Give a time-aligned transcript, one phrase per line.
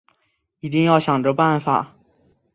[0.61, 1.93] 一定要想个办法